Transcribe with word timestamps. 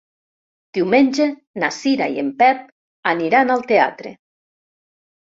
Diumenge 0.77 1.27
na 1.65 1.71
Cira 1.77 2.09
i 2.15 2.19
en 2.23 2.33
Pep 2.41 2.67
aniran 3.15 3.57
al 3.61 3.67
teatre. 3.75 4.19